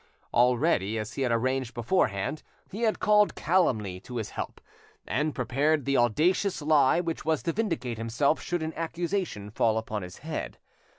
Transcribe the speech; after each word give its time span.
Already, 0.33 0.97
as 0.97 1.13
he 1.13 1.21
had 1.21 1.31
arranged 1.31 1.75
beforehand, 1.75 2.41
he 2.71 2.81
had 2.81 2.97
called 2.99 3.35
calumny 3.35 3.99
to 3.99 4.15
his 4.15 4.31
help, 4.31 4.59
and 5.05 5.35
prepared 5.35 5.85
the 5.85 5.95
audacious 5.95 6.59
lie 6.63 6.99
which 6.99 7.23
was 7.23 7.43
to 7.43 7.53
vindicate 7.53 7.99
himself 7.99 8.41
should 8.41 8.63
an 8.63 8.73
accusation 8.73 9.51
fall 9.51 9.77
upon 9.77 10.01
his 10.01 10.17
head. 10.25 10.57